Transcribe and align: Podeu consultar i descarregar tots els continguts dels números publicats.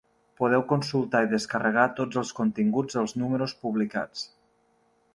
Podeu 0.39 0.63
consultar 0.71 1.21
i 1.25 1.29
descarregar 1.33 1.85
tots 2.01 2.21
els 2.23 2.33
continguts 2.41 3.01
dels 3.01 3.17
números 3.23 3.57
publicats. 3.67 4.29